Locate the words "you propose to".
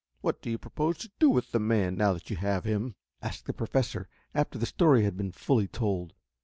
0.49-1.11